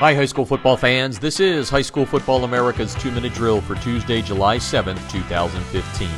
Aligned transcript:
Hi, 0.00 0.14
high 0.14 0.24
school 0.24 0.46
football 0.46 0.78
fans. 0.78 1.18
This 1.18 1.40
is 1.40 1.68
High 1.68 1.82
School 1.82 2.06
Football 2.06 2.44
America's 2.44 2.94
two 2.94 3.10
minute 3.10 3.34
drill 3.34 3.60
for 3.60 3.74
Tuesday, 3.74 4.22
July 4.22 4.56
7th, 4.56 5.10
2015. 5.10 6.08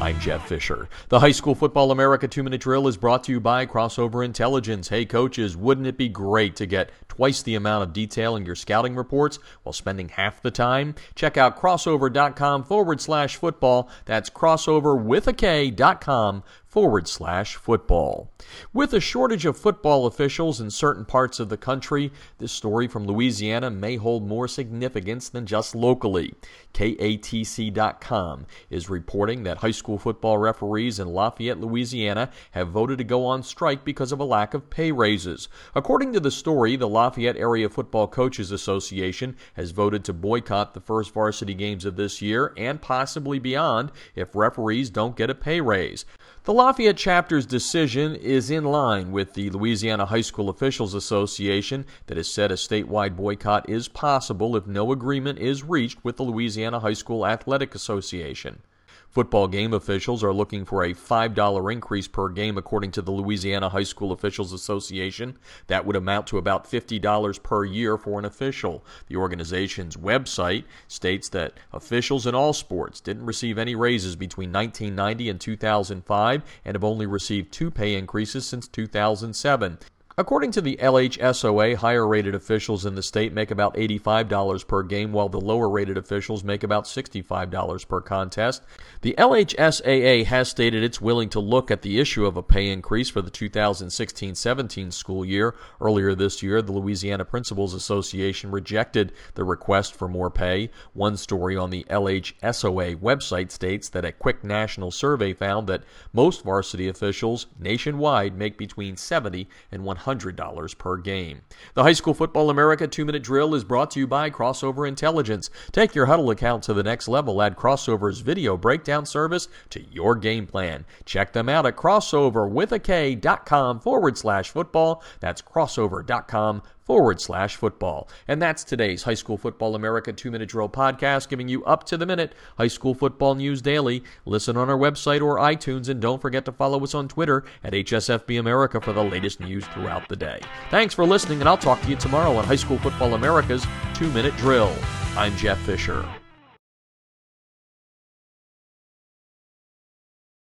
I'm 0.00 0.18
Jeff 0.18 0.48
Fisher. 0.48 0.88
The 1.08 1.20
High 1.20 1.30
School 1.30 1.54
Football 1.54 1.92
America 1.92 2.26
two 2.26 2.42
minute 2.42 2.60
drill 2.60 2.88
is 2.88 2.96
brought 2.96 3.22
to 3.24 3.32
you 3.32 3.38
by 3.38 3.64
Krossover 3.64 4.24
Intelligence. 4.24 4.88
Hey, 4.88 5.04
coaches, 5.04 5.56
wouldn't 5.56 5.86
it 5.86 5.96
be 5.96 6.08
great 6.08 6.56
to 6.56 6.66
get 6.66 6.90
twice 7.18 7.42
the 7.42 7.56
amount 7.56 7.82
of 7.82 7.92
detail 7.92 8.36
in 8.36 8.46
your 8.46 8.54
scouting 8.54 8.94
reports 8.94 9.40
while 9.64 9.72
spending 9.72 10.08
half 10.08 10.40
the 10.40 10.52
time? 10.52 10.94
Check 11.16 11.36
out 11.36 11.58
krossover.com 11.58 12.62
forward 12.62 13.00
slash 13.00 13.34
football. 13.34 13.90
That's 14.04 14.30
krossover 14.30 15.02
with 15.02 15.26
a 15.26 15.32
K.com 15.32 16.44
forward 16.68 17.08
slash 17.08 17.56
football. 17.56 18.30
With 18.72 18.92
a 18.92 19.00
shortage 19.00 19.46
of 19.46 19.56
football 19.56 20.06
officials 20.06 20.60
in 20.60 20.70
certain 20.70 21.04
parts 21.04 21.40
of 21.40 21.48
the 21.48 21.56
country, 21.56 22.12
this 22.38 22.52
story 22.52 22.86
from 22.86 23.06
Louisiana 23.06 23.70
may 23.70 23.96
hold 23.96 24.28
more 24.28 24.46
significance 24.46 25.28
than 25.28 25.46
just 25.46 25.74
locally. 25.74 26.34
KATC.com 26.74 28.46
is 28.70 28.90
reporting 28.90 29.42
that 29.42 29.58
high 29.58 29.70
school 29.72 29.98
football 29.98 30.38
referees 30.38 31.00
in 31.00 31.08
Lafayette, 31.08 31.58
Louisiana 31.58 32.30
have 32.52 32.68
voted 32.68 32.98
to 32.98 33.04
go 33.04 33.24
on 33.24 33.42
strike 33.42 33.84
because 33.84 34.12
of 34.12 34.20
a 34.20 34.24
lack 34.24 34.52
of 34.52 34.70
pay 34.70 34.92
raises. 34.92 35.48
According 35.74 36.12
to 36.12 36.20
the 36.20 36.30
story, 36.30 36.76
the 36.76 36.86
Lafayette 36.86 37.07
Area 37.16 37.68
Football 37.68 38.08
Coaches 38.08 38.50
Association 38.50 39.36
has 39.54 39.70
voted 39.70 40.04
to 40.04 40.12
boycott 40.12 40.74
the 40.74 40.80
first 40.80 41.14
varsity 41.14 41.54
games 41.54 41.84
of 41.84 41.96
this 41.96 42.20
year 42.20 42.52
and 42.56 42.82
possibly 42.82 43.38
beyond 43.38 43.92
if 44.14 44.34
referees 44.34 44.90
don't 44.90 45.16
get 45.16 45.30
a 45.30 45.34
pay 45.34 45.60
raise. 45.60 46.04
The 46.44 46.52
Lafayette 46.52 46.96
chapter's 46.96 47.46
decision 47.46 48.14
is 48.16 48.50
in 48.50 48.64
line 48.64 49.12
with 49.12 49.34
the 49.34 49.50
Louisiana 49.50 50.06
High 50.06 50.22
School 50.22 50.48
Officials 50.48 50.94
Association 50.94 51.86
that 52.06 52.16
has 52.16 52.30
said 52.30 52.50
a 52.50 52.56
statewide 52.56 53.16
boycott 53.16 53.68
is 53.68 53.86
possible 53.86 54.56
if 54.56 54.66
no 54.66 54.92
agreement 54.92 55.38
is 55.38 55.62
reached 55.62 56.04
with 56.04 56.16
the 56.16 56.24
Louisiana 56.24 56.80
High 56.80 56.94
School 56.94 57.26
Athletic 57.26 57.74
Association. 57.74 58.62
Football 59.08 59.48
game 59.48 59.72
officials 59.72 60.22
are 60.22 60.32
looking 60.32 60.64
for 60.64 60.84
a 60.84 60.94
$5 60.94 61.72
increase 61.72 62.06
per 62.06 62.28
game, 62.28 62.58
according 62.58 62.90
to 62.92 63.02
the 63.02 63.10
Louisiana 63.10 63.68
High 63.68 63.82
School 63.82 64.12
Officials 64.12 64.52
Association. 64.52 65.38
That 65.66 65.86
would 65.86 65.96
amount 65.96 66.26
to 66.28 66.38
about 66.38 66.70
$50 66.70 67.42
per 67.42 67.64
year 67.64 67.96
for 67.96 68.18
an 68.18 68.24
official. 68.24 68.84
The 69.06 69.16
organization's 69.16 69.96
website 69.96 70.64
states 70.86 71.28
that 71.30 71.54
officials 71.72 72.26
in 72.26 72.34
all 72.34 72.52
sports 72.52 73.00
didn't 73.00 73.26
receive 73.26 73.58
any 73.58 73.74
raises 73.74 74.14
between 74.14 74.52
1990 74.52 75.30
and 75.30 75.40
2005 75.40 76.42
and 76.64 76.74
have 76.74 76.84
only 76.84 77.06
received 77.06 77.52
two 77.52 77.70
pay 77.70 77.94
increases 77.94 78.46
since 78.46 78.68
2007. 78.68 79.78
According 80.18 80.50
to 80.50 80.60
the 80.60 80.76
LHSOA, 80.82 81.76
higher 81.76 82.04
rated 82.04 82.34
officials 82.34 82.84
in 82.84 82.96
the 82.96 83.04
state 83.04 83.32
make 83.32 83.52
about 83.52 83.76
$85 83.76 84.66
per 84.66 84.82
game, 84.82 85.12
while 85.12 85.28
the 85.28 85.40
lower 85.40 85.68
rated 85.68 85.96
officials 85.96 86.42
make 86.42 86.64
about 86.64 86.86
$65 86.86 87.86
per 87.86 88.00
contest. 88.00 88.64
The 89.02 89.14
LHSAA 89.16 90.24
has 90.24 90.48
stated 90.48 90.82
it's 90.82 91.00
willing 91.00 91.28
to 91.28 91.38
look 91.38 91.70
at 91.70 91.82
the 91.82 92.00
issue 92.00 92.26
of 92.26 92.36
a 92.36 92.42
pay 92.42 92.68
increase 92.68 93.08
for 93.08 93.22
the 93.22 93.30
2016 93.30 94.34
17 94.34 94.90
school 94.90 95.24
year. 95.24 95.54
Earlier 95.80 96.16
this 96.16 96.42
year, 96.42 96.62
the 96.62 96.72
Louisiana 96.72 97.24
Principals 97.24 97.72
Association 97.72 98.50
rejected 98.50 99.12
the 99.36 99.44
request 99.44 99.94
for 99.94 100.08
more 100.08 100.30
pay. 100.30 100.70
One 100.94 101.16
story 101.16 101.56
on 101.56 101.70
the 101.70 101.86
LHSOA 101.88 102.96
website 102.96 103.52
states 103.52 103.88
that 103.90 104.04
a 104.04 104.10
quick 104.10 104.42
national 104.42 104.90
survey 104.90 105.32
found 105.32 105.68
that 105.68 105.84
most 106.12 106.42
varsity 106.42 106.88
officials 106.88 107.46
nationwide 107.56 108.36
make 108.36 108.58
between 108.58 108.96
70 108.96 109.48
and 109.70 109.84
100 109.84 110.07
$100 110.08 110.78
per 110.78 110.96
game. 110.96 111.42
The 111.74 111.82
High 111.82 111.92
School 111.92 112.14
Football 112.14 112.50
America 112.50 112.86
two 112.86 113.04
minute 113.04 113.22
drill 113.22 113.54
is 113.54 113.64
brought 113.64 113.90
to 113.92 114.00
you 114.00 114.06
by 114.06 114.30
Krossover 114.30 114.86
Intelligence. 114.88 115.50
Take 115.72 115.94
your 115.94 116.06
Hudl 116.06 116.32
account 116.32 116.62
to 116.64 116.74
the 116.74 116.82
next 116.82 117.08
level. 117.08 117.42
Add 117.42 117.56
Krossover's 117.56 118.20
video 118.20 118.56
breakdown 118.56 119.06
service 119.06 119.48
to 119.70 119.82
your 119.90 120.14
game 120.14 120.46
plan. 120.46 120.84
Check 121.04 121.32
them 121.32 121.48
out 121.48 121.66
at 121.66 121.76
krossover 121.76 122.48
with 122.48 122.72
a 122.72 122.78
K.com 122.78 123.80
forward 123.80 124.18
slash 124.18 124.50
football. 124.50 125.02
That's 125.20 125.42
krossover.com 125.42 126.62
forward 126.88 127.20
slash 127.20 127.54
football. 127.54 128.08
And 128.26 128.42
that's 128.42 128.64
today's 128.64 129.04
High 129.04 129.14
School 129.14 129.36
Football 129.36 129.76
America 129.76 130.12
two 130.12 130.32
minute 130.32 130.48
drill 130.48 130.68
podcast, 130.68 131.28
giving 131.28 131.46
you 131.46 131.62
up 131.64 131.84
to 131.84 131.96
the 131.96 132.06
minute 132.06 132.32
high 132.56 132.66
school 132.66 132.94
football 132.94 133.36
news 133.36 133.62
daily. 133.62 134.02
Listen 134.24 134.56
on 134.56 134.68
our 134.68 134.78
website 134.78 135.20
or 135.20 135.36
iTunes, 135.36 135.88
and 135.88 136.00
don't 136.00 136.20
forget 136.20 136.44
to 136.46 136.52
follow 136.52 136.82
us 136.82 136.94
on 136.94 137.06
Twitter 137.06 137.44
at 137.62 137.74
HSFB 137.74 138.40
America 138.40 138.80
for 138.80 138.92
the 138.92 139.04
latest 139.04 139.38
news 139.38 139.66
throughout 139.66 140.08
the 140.08 140.16
day. 140.16 140.40
Thanks 140.70 140.94
for 140.94 141.04
listening, 141.04 141.40
and 141.40 141.48
I'll 141.48 141.58
talk 141.58 141.80
to 141.82 141.88
you 141.88 141.96
tomorrow 141.96 142.34
on 142.34 142.44
High 142.44 142.56
School 142.56 142.78
Football 142.78 143.14
America's 143.14 143.64
two 143.94 144.10
minute 144.10 144.36
drill. 144.38 144.74
I'm 145.14 145.36
Jeff 145.36 145.58
Fisher. 145.60 146.08